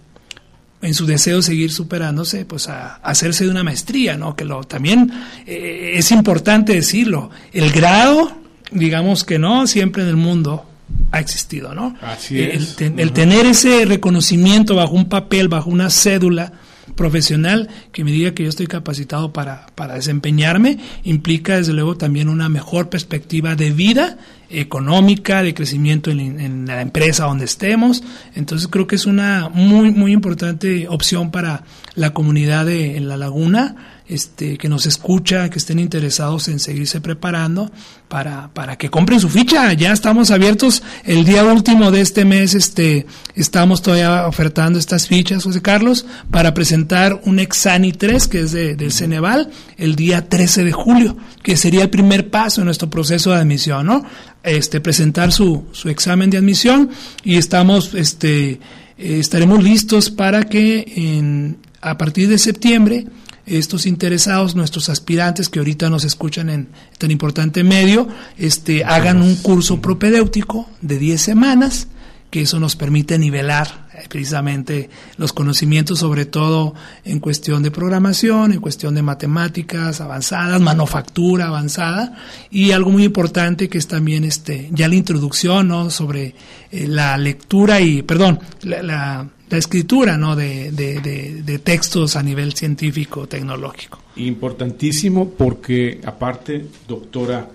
en 0.82 0.94
su 0.94 1.06
deseo 1.06 1.36
de 1.36 1.42
seguir 1.42 1.72
superándose, 1.72 2.44
pues 2.44 2.68
a, 2.68 2.96
hacerse 2.96 3.44
de 3.44 3.50
una 3.50 3.62
maestría, 3.62 4.16
¿no? 4.16 4.34
Que 4.34 4.44
lo 4.44 4.64
también 4.64 5.12
eh, 5.46 5.92
es 5.94 6.10
importante 6.10 6.74
decirlo. 6.74 7.30
El 7.52 7.70
grado, 7.72 8.32
digamos 8.70 9.24
que 9.24 9.38
no, 9.38 9.66
siempre 9.66 10.02
en 10.02 10.08
el 10.08 10.16
mundo 10.16 10.66
ha 11.12 11.20
existido, 11.20 11.74
¿no? 11.74 11.96
Así 12.00 12.40
es. 12.40 12.76
el 12.80 13.12
tener 13.12 13.46
ese 13.46 13.84
reconocimiento 13.84 14.74
bajo 14.74 14.94
un 14.94 15.08
papel, 15.08 15.48
bajo 15.48 15.70
una 15.70 15.90
cédula, 15.90 16.52
profesional 16.94 17.68
que 17.92 18.04
me 18.04 18.12
diga 18.12 18.34
que 18.34 18.44
yo 18.44 18.48
estoy 18.48 18.66
capacitado 18.66 19.32
para, 19.32 19.66
para 19.74 19.94
desempeñarme, 19.94 20.78
implica 21.04 21.56
desde 21.56 21.72
luego 21.72 21.96
también 21.96 22.28
una 22.28 22.48
mejor 22.48 22.88
perspectiva 22.88 23.56
de 23.56 23.70
vida 23.70 24.18
económica, 24.50 25.42
de 25.42 25.54
crecimiento 25.54 26.10
en, 26.10 26.66
la 26.66 26.82
empresa 26.82 27.24
donde 27.24 27.44
estemos. 27.44 28.02
Entonces 28.34 28.68
creo 28.68 28.86
que 28.86 28.96
es 28.96 29.06
una 29.06 29.48
muy, 29.48 29.90
muy 29.92 30.12
importante 30.12 30.88
opción 30.88 31.30
para 31.30 31.64
la 31.94 32.12
comunidad 32.12 32.66
de 32.66 32.96
en 32.96 33.08
La 33.08 33.16
Laguna 33.16 33.99
este, 34.10 34.58
que 34.58 34.68
nos 34.68 34.86
escucha, 34.86 35.48
que 35.48 35.58
estén 35.58 35.78
interesados 35.78 36.48
en 36.48 36.58
seguirse 36.58 37.00
preparando 37.00 37.70
para, 38.08 38.50
para 38.52 38.76
que 38.76 38.90
compren 38.90 39.20
su 39.20 39.28
ficha. 39.28 39.72
Ya 39.72 39.92
estamos 39.92 40.32
abiertos. 40.32 40.82
El 41.04 41.24
día 41.24 41.44
último 41.44 41.92
de 41.92 42.00
este 42.00 42.24
mes 42.24 42.54
este, 42.54 43.06
estamos 43.36 43.82
todavía 43.82 44.26
ofertando 44.26 44.80
estas 44.80 45.06
fichas, 45.06 45.44
José 45.44 45.62
Carlos, 45.62 46.06
para 46.30 46.52
presentar 46.54 47.20
un 47.24 47.38
Exani 47.38 47.92
3, 47.92 48.26
que 48.26 48.40
es 48.40 48.50
de, 48.50 48.74
del 48.74 48.90
Ceneval, 48.90 49.50
el 49.78 49.94
día 49.94 50.28
13 50.28 50.64
de 50.64 50.72
julio, 50.72 51.16
que 51.44 51.56
sería 51.56 51.82
el 51.82 51.90
primer 51.90 52.30
paso 52.30 52.62
en 52.62 52.64
nuestro 52.64 52.90
proceso 52.90 53.30
de 53.30 53.36
admisión, 53.36 53.86
¿no? 53.86 54.04
Este, 54.42 54.80
presentar 54.80 55.30
su, 55.30 55.66
su 55.70 55.88
examen 55.88 56.30
de 56.30 56.38
admisión 56.38 56.90
y 57.22 57.36
estamos, 57.36 57.94
este, 57.94 58.58
estaremos 58.98 59.62
listos 59.62 60.10
para 60.10 60.42
que 60.42 60.84
en, 60.96 61.58
a 61.80 61.98
partir 61.98 62.28
de 62.28 62.38
septiembre 62.38 63.06
estos 63.46 63.86
interesados, 63.86 64.54
nuestros 64.54 64.88
aspirantes 64.88 65.48
que 65.48 65.58
ahorita 65.58 65.90
nos 65.90 66.04
escuchan 66.04 66.50
en 66.50 66.68
tan 66.98 67.10
importante 67.10 67.64
medio, 67.64 68.06
este, 68.38 68.84
hagan 68.84 69.22
un 69.22 69.36
curso 69.36 69.80
propedéutico 69.80 70.68
de 70.80 70.98
10 70.98 71.20
semanas, 71.20 71.88
que 72.30 72.42
eso 72.42 72.60
nos 72.60 72.76
permite 72.76 73.18
nivelar 73.18 73.88
eh, 73.92 74.04
precisamente 74.08 74.88
los 75.16 75.32
conocimientos, 75.32 75.98
sobre 75.98 76.24
todo 76.24 76.74
en 77.04 77.20
cuestión 77.20 77.62
de 77.62 77.70
programación, 77.70 78.52
en 78.52 78.60
cuestión 78.60 78.94
de 78.94 79.02
matemáticas 79.02 80.00
avanzadas, 80.00 80.60
manufactura 80.60 81.48
avanzada, 81.48 82.16
y 82.50 82.70
algo 82.70 82.90
muy 82.90 83.04
importante 83.04 83.68
que 83.68 83.78
es 83.78 83.88
también 83.88 84.24
este, 84.24 84.68
ya 84.72 84.88
la 84.88 84.94
introducción 84.94 85.68
¿no? 85.68 85.90
sobre 85.90 86.34
eh, 86.70 86.86
la 86.86 87.18
lectura 87.18 87.80
y, 87.80 88.02
perdón, 88.02 88.38
la 88.62 89.58
escritura 89.58 90.16
¿no? 90.16 90.36
de, 90.36 90.70
de, 90.70 91.58
textos 91.58 92.16
a 92.16 92.22
nivel 92.22 92.54
científico, 92.54 93.26
tecnológico. 93.26 94.00
Importantísimo 94.16 95.30
porque 95.30 96.00
aparte, 96.04 96.66
doctora 96.86 97.48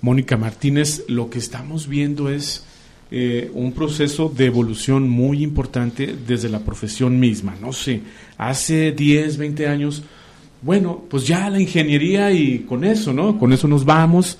Mónica 0.00 0.36
Martínez, 0.36 1.04
lo 1.08 1.30
que 1.30 1.38
estamos 1.38 1.86
viendo 1.86 2.28
es 2.28 2.64
eh, 3.14 3.50
un 3.52 3.72
proceso 3.72 4.32
de 4.34 4.46
evolución 4.46 5.08
muy 5.08 5.42
importante 5.42 6.16
desde 6.26 6.48
la 6.48 6.60
profesión 6.60 7.20
misma. 7.20 7.54
No 7.60 7.72
sé, 7.72 8.00
hace 8.38 8.92
10, 8.92 9.36
20 9.36 9.66
años, 9.68 10.02
bueno, 10.62 11.04
pues 11.10 11.26
ya 11.26 11.50
la 11.50 11.60
ingeniería 11.60 12.32
y 12.32 12.60
con 12.60 12.84
eso, 12.84 13.12
¿no? 13.12 13.38
Con 13.38 13.52
eso 13.52 13.68
nos 13.68 13.84
vamos 13.84 14.38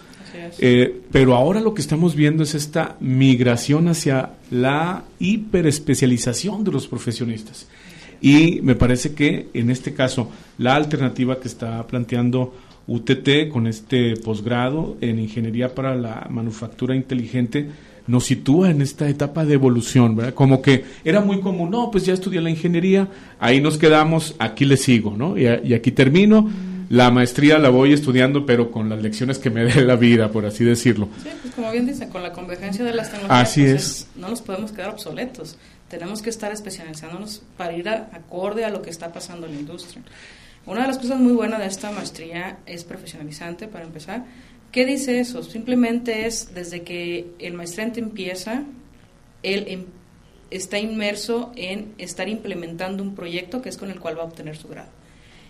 eh, 0.59 1.02
pero 1.11 1.35
ahora 1.35 1.61
lo 1.61 1.75
que 1.75 1.81
estamos 1.81 2.14
viendo 2.14 2.43
es 2.43 2.55
esta 2.55 2.97
migración 3.00 3.88
hacia 3.88 4.31
la 4.50 5.05
hiperespecialización 5.19 6.64
de 6.64 6.73
los 6.73 6.87
profesionistas. 6.88 7.69
Y 8.21 8.61
me 8.62 8.75
parece 8.75 9.14
que 9.14 9.49
en 9.52 9.71
este 9.71 9.95
caso 9.95 10.31
la 10.59 10.76
alternativa 10.76 11.41
que 11.41 11.49
está 11.49 11.85
planteando 11.87 12.55
UTT 12.87 13.49
con 13.50 13.67
este 13.67 14.17
posgrado 14.17 14.97
en 15.00 15.19
ingeniería 15.19 15.75
para 15.75 15.95
la 15.95 16.26
manufactura 16.31 16.95
inteligente 16.95 17.69
nos 18.06 18.25
sitúa 18.25 18.71
en 18.71 18.82
esta 18.82 19.09
etapa 19.09 19.44
de 19.44 19.54
evolución, 19.54 20.16
¿verdad? 20.16 20.35
Como 20.35 20.61
que 20.62 20.85
era 21.04 21.21
muy 21.21 21.40
común, 21.40 21.71
no, 21.71 21.90
pues 21.90 22.04
ya 22.04 22.14
estudié 22.14 22.40
la 22.40 22.50
ingeniería, 22.50 23.09
ahí 23.38 23.61
nos 23.61 23.78
quedamos, 23.78 24.35
aquí 24.38 24.64
le 24.64 24.76
sigo, 24.76 25.14
¿no? 25.16 25.37
Y, 25.38 25.44
y 25.64 25.75
aquí 25.75 25.92
termino 25.92 26.50
la 26.92 27.11
maestría 27.11 27.56
la 27.56 27.71
voy 27.71 27.94
estudiando, 27.94 28.44
pero 28.44 28.71
con 28.71 28.90
las 28.90 29.00
lecciones 29.00 29.38
que 29.38 29.49
me 29.49 29.64
dé 29.64 29.80
la 29.82 29.97
vida, 29.97 30.30
por 30.30 30.44
así 30.44 30.62
decirlo. 30.62 31.09
Sí, 31.23 31.30
pues 31.40 31.54
como 31.54 31.71
bien 31.73 31.87
dicen, 31.87 32.11
con 32.11 32.23
la 32.23 32.35
convergencia 32.35 32.85
de 32.85 32.92
las 32.92 33.11
tecnologías, 33.11 33.49
así 33.49 33.62
pues 33.62 33.73
es. 33.73 34.06
no 34.14 34.28
nos 34.28 34.42
podemos 34.42 34.73
quedar 34.73 34.90
obsoletos. 34.90 35.56
Tenemos 35.88 36.21
que 36.21 36.28
estar 36.28 36.52
especializándonos 36.52 37.42
para 37.56 37.73
ir 37.73 37.88
acorde 37.88 38.66
a 38.66 38.68
lo 38.68 38.82
que 38.82 38.90
está 38.90 39.11
pasando 39.11 39.47
en 39.47 39.54
la 39.54 39.61
industria. 39.61 40.02
Una 40.66 40.82
de 40.82 40.88
las 40.88 40.99
cosas 40.99 41.18
muy 41.18 41.32
buenas 41.32 41.61
de 41.61 41.66
esta 41.66 41.90
maestría 41.92 42.59
es 42.66 42.85
profesionalizante, 42.85 43.68
para 43.68 43.87
empezar. 43.87 44.26
¿Qué 44.73 44.87
dice 44.87 45.21
eso? 45.21 45.43
Simplemente 45.43 46.26
es 46.26 46.55
desde 46.55 46.83
que 46.83 47.26
el 47.38 47.52
maestrante 47.52 48.00
empieza, 48.00 48.64
él 49.43 49.64
em, 49.69 49.85
está 50.50 50.79
inmerso 50.79 51.52
en 51.57 51.93
estar 51.99 52.26
implementando 52.29 53.02
un 53.02 53.14
proyecto 53.14 53.61
que 53.61 53.69
es 53.69 53.76
con 53.76 53.91
el 53.91 54.00
cual 54.00 54.19
va 54.19 54.23
a 54.23 54.26
obtener 54.26 54.57
su 54.57 54.69
grado. 54.69 54.88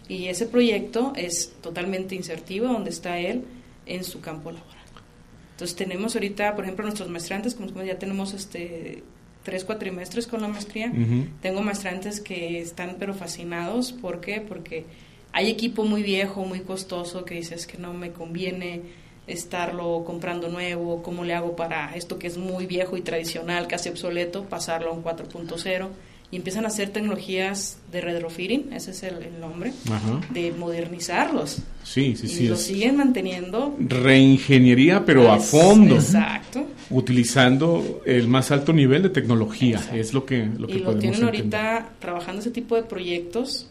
Y 0.08 0.26
ese 0.26 0.46
proyecto 0.46 1.12
es 1.14 1.52
totalmente 1.60 2.16
insertivo, 2.16 2.66
donde 2.66 2.90
está 2.90 3.20
él 3.20 3.44
en 3.86 4.02
su 4.02 4.20
campo 4.20 4.50
laboral. 4.50 4.82
Entonces 5.52 5.76
tenemos 5.76 6.16
ahorita, 6.16 6.56
por 6.56 6.64
ejemplo, 6.64 6.84
nuestros 6.84 7.08
maestrantes, 7.08 7.54
como 7.54 7.82
ya 7.84 7.98
tenemos 7.98 8.34
este 8.34 9.04
tres 9.44 9.64
cuatrimestres 9.64 10.26
con 10.26 10.40
la 10.40 10.48
maestría, 10.48 10.92
tengo 11.40 11.62
maestrantes 11.62 12.20
que 12.20 12.60
están 12.60 12.96
pero 12.98 13.12
fascinados, 13.12 13.92
¿por 13.92 14.20
qué? 14.20 14.40
Porque 14.40 14.84
hay 15.32 15.50
equipo 15.50 15.84
muy 15.84 16.02
viejo, 16.02 16.44
muy 16.44 16.60
costoso, 16.60 17.24
que 17.24 17.34
dices 17.34 17.66
que 17.66 17.76
no 17.76 17.92
me 17.92 18.12
conviene 18.12 18.82
estarlo 19.26 20.02
comprando 20.04 20.48
nuevo, 20.48 21.02
cómo 21.02 21.24
le 21.24 21.34
hago 21.34 21.54
para 21.54 21.94
esto 21.94 22.18
que 22.18 22.26
es 22.26 22.36
muy 22.38 22.66
viejo 22.66 22.96
y 22.96 23.02
tradicional, 23.02 23.68
casi 23.68 23.88
obsoleto, 23.88 24.44
pasarlo 24.44 24.90
a 24.90 24.92
un 24.92 25.04
4.0 25.04 25.88
y 26.32 26.36
empiezan 26.36 26.64
a 26.64 26.68
hacer 26.68 26.88
tecnologías 26.88 27.76
de 27.92 28.00
retrofitting, 28.00 28.72
ese 28.72 28.92
es 28.92 29.02
el, 29.02 29.38
nombre, 29.38 29.74
de 30.30 30.50
modernizarlos. 30.52 31.58
Sí, 31.84 32.16
sí, 32.16 32.24
y 32.24 32.28
sí. 32.30 32.48
lo 32.48 32.56
siguen 32.56 32.96
manteniendo. 32.96 33.76
Reingeniería, 33.78 35.04
pero 35.04 35.30
a 35.30 35.38
fondo. 35.38 35.96
Exacto. 35.96 36.66
Utilizando 36.88 38.00
el 38.06 38.28
más 38.28 38.50
alto 38.50 38.72
nivel 38.72 39.02
de 39.02 39.10
tecnología, 39.10 39.78
es 39.92 40.14
lo 40.14 40.24
que, 40.24 40.46
lo 40.46 40.68
que 40.68 40.76
y 40.76 40.78
lo 40.78 40.96
tienen 40.96 41.22
ahorita 41.22 41.90
trabajando 41.98 42.40
ese 42.40 42.50
tipo 42.50 42.76
de 42.76 42.84
proyectos 42.84 43.66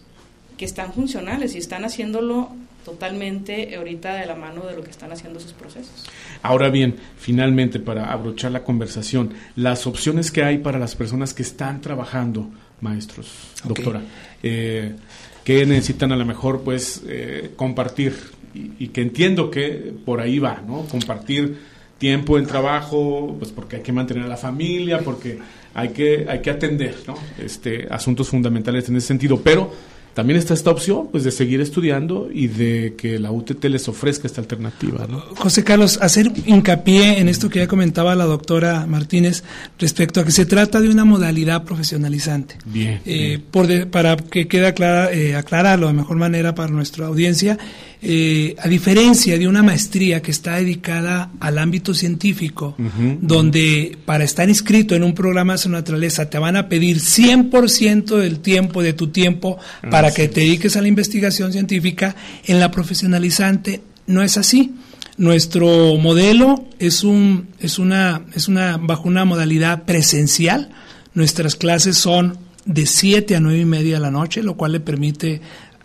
que 0.55 0.65
están 0.65 0.93
funcionales 0.93 1.55
y 1.55 1.57
están 1.57 1.83
haciéndolo 1.83 2.49
totalmente 2.83 3.75
ahorita 3.75 4.15
de 4.15 4.25
la 4.25 4.35
mano 4.35 4.65
de 4.65 4.75
lo 4.75 4.83
que 4.83 4.91
están 4.91 5.11
haciendo 5.11 5.39
sus 5.39 5.53
procesos. 5.53 6.05
Ahora 6.41 6.69
bien, 6.69 6.95
finalmente, 7.17 7.79
para 7.79 8.11
abrochar 8.11 8.51
la 8.51 8.63
conversación, 8.63 9.33
las 9.55 9.87
opciones 9.87 10.31
que 10.31 10.43
hay 10.43 10.57
para 10.57 10.79
las 10.79 10.95
personas 10.95 11.33
que 11.33 11.43
están 11.43 11.81
trabajando, 11.81 12.49
maestros, 12.81 13.27
doctora, 13.63 14.01
eh, 14.41 14.95
que 15.43 15.65
necesitan 15.65 16.11
a 16.11 16.15
lo 16.15 16.25
mejor 16.25 16.61
pues 16.61 17.03
eh, 17.07 17.51
compartir 17.55 18.13
y, 18.53 18.89
que 18.89 19.01
entiendo 19.01 19.49
que 19.49 19.93
por 20.05 20.19
ahí 20.19 20.39
va, 20.39 20.61
¿no? 20.65 20.85
Compartir 20.85 21.57
tiempo 21.97 22.37
en 22.37 22.45
trabajo, 22.45 23.35
pues 23.39 23.51
porque 23.51 23.77
hay 23.77 23.81
que 23.81 23.93
mantener 23.93 24.25
a 24.25 24.27
la 24.27 24.37
familia, 24.37 24.99
porque 24.99 25.39
hay 25.73 25.89
que, 25.89 26.25
hay 26.27 26.41
que 26.41 26.49
atender, 26.49 26.95
¿no? 27.07 27.15
Este, 27.37 27.87
asuntos 27.89 28.27
fundamentales 28.27 28.89
en 28.89 28.97
ese 28.97 29.07
sentido, 29.07 29.39
pero 29.41 29.71
también 30.13 30.37
está 30.37 30.53
esta 30.53 30.71
opción 30.71 31.07
pues 31.11 31.23
de 31.23 31.31
seguir 31.31 31.61
estudiando 31.61 32.29
y 32.31 32.47
de 32.47 32.95
que 32.97 33.19
la 33.19 33.31
UTT 33.31 33.63
les 33.65 33.87
ofrezca 33.87 34.27
esta 34.27 34.41
alternativa. 34.41 35.07
¿no? 35.07 35.21
José 35.37 35.63
Carlos, 35.63 35.99
hacer 36.01 36.31
hincapié 36.45 37.19
en 37.19 37.29
esto 37.29 37.49
que 37.49 37.59
ya 37.59 37.67
comentaba 37.67 38.15
la 38.15 38.25
doctora 38.25 38.85
Martínez 38.87 39.43
respecto 39.79 40.19
a 40.19 40.25
que 40.25 40.31
se 40.31 40.45
trata 40.45 40.81
de 40.81 40.89
una 40.89 41.05
modalidad 41.05 41.63
profesionalizante. 41.63 42.57
Bien. 42.65 43.01
Eh, 43.05 43.39
Por 43.51 43.87
para 43.87 44.17
que 44.17 44.47
quede 44.47 44.73
clara, 44.73 45.11
eh, 45.13 45.35
aclararlo 45.35 45.87
de 45.87 45.93
mejor 45.93 46.17
manera 46.17 46.55
para 46.55 46.71
nuestra 46.71 47.05
audiencia, 47.07 47.57
eh, 48.03 48.55
a 48.57 48.67
diferencia 48.67 49.37
de 49.37 49.47
una 49.47 49.61
maestría 49.61 50.23
que 50.23 50.31
está 50.31 50.55
dedicada 50.55 51.29
al 51.39 51.59
ámbito 51.59 51.93
científico, 51.93 52.75
donde 53.21 53.95
para 54.05 54.23
estar 54.23 54.49
inscrito 54.49 54.95
en 54.95 55.03
un 55.03 55.13
programa 55.13 55.53
de 55.53 55.59
su 55.59 55.69
naturaleza 55.69 56.27
te 56.27 56.39
van 56.39 56.55
a 56.55 56.67
pedir 56.67 56.97
100% 56.97 58.17
del 58.17 58.39
tiempo, 58.39 58.81
de 58.81 58.93
tu 58.93 59.09
tiempo, 59.09 59.59
para 59.91 60.11
que 60.11 60.27
te 60.27 60.41
dediques 60.41 60.75
a 60.75 60.81
la 60.81 60.87
investigación 60.87 61.51
científica, 61.51 62.15
en 62.45 62.59
la 62.59 62.71
profesionalizante 62.71 63.81
no 64.07 64.23
es 64.23 64.35
así. 64.37 64.73
Nuestro 65.17 65.95
modelo 65.97 66.65
es, 66.79 67.03
un, 67.03 67.49
es, 67.59 67.77
una, 67.77 68.23
es 68.33 68.47
una, 68.47 68.77
bajo 68.77 69.07
una 69.07 69.25
modalidad 69.25 69.83
presencial. 69.83 70.71
Nuestras 71.13 71.55
clases 71.55 71.97
son 71.97 72.37
de 72.65 72.85
7 72.85 73.35
a 73.35 73.39
9 73.39 73.59
y 73.59 73.65
media 73.65 73.95
de 73.95 74.01
la 74.01 74.11
noche, 74.11 74.41
lo 74.41 74.55
cual 74.55 74.71
le 74.71 74.79
permite 74.79 75.41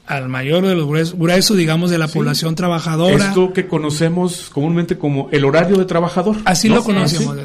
al 0.06 0.28
mayor 0.28 0.64
de 0.64 0.74
los 0.74 1.14
gruesos, 1.14 1.56
digamos, 1.56 1.90
de 1.90 1.98
la 1.98 2.06
población 2.06 2.54
trabajadora. 2.54 3.28
Esto 3.28 3.52
que 3.52 3.66
conocemos 3.66 4.50
comúnmente 4.52 4.96
como 4.96 5.28
el 5.32 5.44
horario 5.44 5.76
de 5.76 5.84
trabajador. 5.84 6.36
Así 6.44 6.68
lo 6.68 6.84
conocemos. 6.84 7.36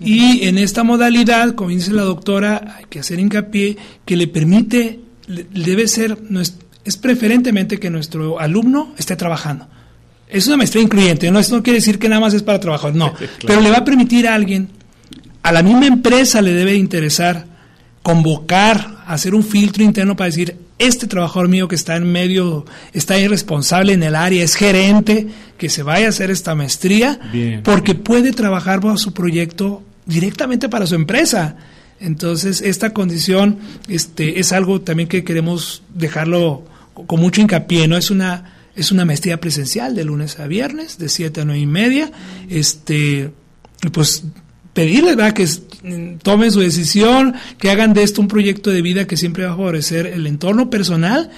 y 0.00 0.46
en 0.46 0.58
esta 0.58 0.84
modalidad, 0.84 1.54
como 1.54 1.70
dice 1.70 1.92
la 1.92 2.02
doctora, 2.02 2.76
hay 2.78 2.84
que 2.90 3.00
hacer 3.00 3.18
hincapié 3.18 3.78
que 4.04 4.16
le 4.16 4.28
permite, 4.28 5.00
debe 5.26 5.88
ser, 5.88 6.18
es 6.84 6.96
preferentemente 6.98 7.78
que 7.78 7.88
nuestro 7.88 8.38
alumno 8.38 8.92
esté 8.98 9.16
trabajando. 9.16 9.66
Es 10.28 10.46
una 10.46 10.58
maestría 10.58 10.82
incluyente, 10.82 11.30
no, 11.30 11.38
esto 11.38 11.56
no 11.56 11.62
quiere 11.62 11.78
decir 11.78 11.98
que 11.98 12.08
nada 12.08 12.20
más 12.20 12.34
es 12.34 12.42
para 12.42 12.58
trabajar, 12.58 12.94
no, 12.94 13.12
pero 13.46 13.60
le 13.60 13.70
va 13.70 13.78
a 13.78 13.84
permitir 13.84 14.26
a 14.26 14.34
alguien, 14.34 14.68
a 15.42 15.52
la 15.52 15.62
misma 15.62 15.86
empresa 15.86 16.42
le 16.42 16.52
debe 16.52 16.74
interesar 16.74 17.46
convocar, 18.02 19.02
hacer 19.06 19.34
un 19.34 19.42
filtro 19.42 19.82
interno 19.82 20.14
para 20.14 20.26
decir, 20.26 20.63
este 20.78 21.06
trabajador 21.06 21.48
mío 21.48 21.68
que 21.68 21.74
está 21.74 21.96
en 21.96 22.10
medio, 22.10 22.64
está 22.92 23.18
irresponsable 23.18 23.92
en 23.92 24.02
el 24.02 24.16
área, 24.16 24.42
es 24.42 24.54
gerente, 24.54 25.28
que 25.56 25.68
se 25.68 25.82
vaya 25.82 26.06
a 26.06 26.08
hacer 26.08 26.30
esta 26.30 26.54
maestría, 26.54 27.20
porque 27.62 27.94
puede 27.94 28.32
trabajar 28.32 28.80
bajo 28.80 28.96
su 28.96 29.12
proyecto 29.12 29.82
directamente 30.06 30.68
para 30.68 30.86
su 30.86 30.94
empresa. 30.94 31.56
Entonces, 32.00 32.60
esta 32.60 32.90
condición 32.90 33.58
este, 33.88 34.40
es 34.40 34.52
algo 34.52 34.80
también 34.80 35.08
que 35.08 35.24
queremos 35.24 35.82
dejarlo 35.94 36.64
con 37.06 37.20
mucho 37.20 37.40
hincapié, 37.40 37.88
¿no? 37.88 37.96
Es 37.96 38.10
una, 38.10 38.54
es 38.74 38.90
una 38.90 39.04
maestría 39.04 39.40
presencial 39.40 39.94
de 39.94 40.04
lunes 40.04 40.38
a 40.40 40.46
viernes, 40.46 40.98
de 40.98 41.08
7 41.08 41.40
a 41.40 41.44
9 41.44 41.60
y 41.60 41.66
media. 41.66 42.10
Este, 42.48 43.30
pues 43.92 44.24
pedirles 44.74 45.16
¿verdad? 45.16 45.32
que 45.32 45.48
tomen 46.22 46.50
su 46.50 46.60
decisión, 46.60 47.34
que 47.58 47.70
hagan 47.70 47.94
de 47.94 48.02
esto 48.02 48.20
un 48.20 48.28
proyecto 48.28 48.70
de 48.70 48.82
vida 48.82 49.06
que 49.06 49.16
siempre 49.16 49.44
va 49.44 49.52
a 49.52 49.56
favorecer 49.56 50.06
el 50.06 50.26
entorno 50.26 50.68
personal 50.68 51.30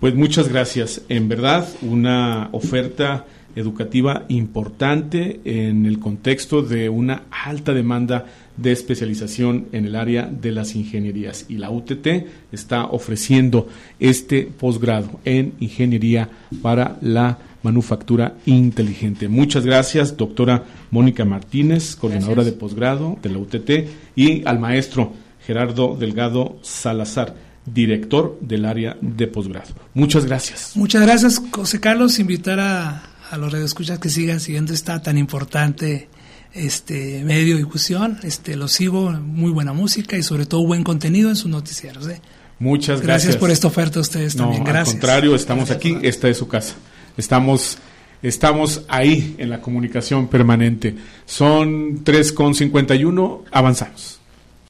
Pues 0.00 0.14
muchas 0.14 0.48
gracias. 0.48 1.02
En 1.08 1.28
verdad, 1.28 1.68
una 1.82 2.50
oferta 2.52 3.26
educativa 3.56 4.26
importante 4.28 5.40
en 5.44 5.86
el 5.86 5.98
contexto 5.98 6.62
de 6.62 6.88
una 6.88 7.24
alta 7.30 7.74
demanda 7.74 8.26
de 8.58 8.72
especialización 8.72 9.68
en 9.72 9.86
el 9.86 9.96
área 9.96 10.26
de 10.26 10.52
las 10.52 10.74
ingenierías. 10.74 11.46
Y 11.48 11.56
la 11.56 11.70
UTT 11.70 12.06
está 12.52 12.86
ofreciendo 12.86 13.68
este 13.98 14.42
posgrado 14.42 15.20
en 15.24 15.54
ingeniería 15.60 16.28
para 16.60 16.98
la 17.00 17.38
manufactura 17.62 18.36
inteligente. 18.46 19.28
Muchas 19.28 19.64
gracias, 19.64 20.16
doctora 20.16 20.64
Mónica 20.90 21.24
Martínez, 21.24 21.96
coordinadora 21.96 22.44
de 22.44 22.52
posgrado 22.52 23.18
de 23.22 23.30
la 23.30 23.38
UTT, 23.38 23.70
y 24.14 24.46
al 24.46 24.58
maestro 24.58 25.12
Gerardo 25.46 25.96
Delgado 25.96 26.58
Salazar, 26.62 27.34
director 27.64 28.38
del 28.40 28.64
área 28.64 28.96
de 29.00 29.26
posgrado. 29.26 29.74
Muchas 29.94 30.24
gracias. 30.24 30.72
Muchas 30.74 31.02
gracias, 31.02 31.42
José 31.50 31.80
Carlos. 31.80 32.18
Invitar 32.18 32.60
a, 32.60 33.02
a 33.30 33.36
los 33.36 33.52
radioescuchas 33.52 33.98
que 33.98 34.08
sigan 34.08 34.40
siguiendo 34.40 34.72
esta 34.72 35.02
tan 35.02 35.18
importante 35.18 36.08
este 36.66 37.22
medio 37.24 37.56
de 37.56 37.64
difusión. 37.64 38.18
Este, 38.22 38.56
lo 38.56 38.68
sigo, 38.68 39.10
muy 39.12 39.50
buena 39.50 39.72
música 39.72 40.16
y 40.16 40.22
sobre 40.22 40.46
todo 40.46 40.66
buen 40.66 40.84
contenido 40.84 41.28
en 41.30 41.36
sus 41.36 41.50
noticieros. 41.50 42.08
¿eh? 42.08 42.20
Muchas 42.58 43.00
gracias. 43.00 43.06
Gracias 43.06 43.36
por 43.36 43.50
esta 43.50 43.66
oferta 43.68 43.98
a 43.98 44.02
ustedes 44.02 44.36
también. 44.36 44.64
Gracias. 44.64 44.88
Al 44.88 45.00
contrario, 45.00 45.34
estamos 45.34 45.70
aquí, 45.70 45.96
esta 46.02 46.28
es 46.28 46.36
su 46.36 46.48
casa. 46.48 46.74
Estamos, 47.16 47.78
estamos 48.22 48.82
ahí 48.88 49.36
en 49.38 49.50
la 49.50 49.60
comunicación 49.60 50.28
permanente. 50.28 50.94
Son 51.26 52.04
3.51, 52.04 53.42
avanzamos. 53.50 54.17